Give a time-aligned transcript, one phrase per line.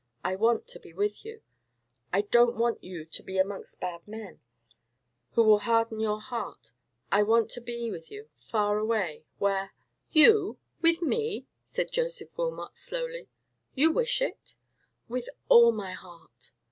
[0.23, 1.43] I want to be with you.
[2.11, 4.39] I don't want you to be amongst bad men,
[5.33, 6.71] who will harden your heart.
[7.11, 9.73] I want to be with you—far away—where——"
[10.11, 13.27] "You with me?" said Joseph Wilmot, slowly;
[13.75, 14.55] "you wish it?"
[15.07, 16.49] "With all my heart!"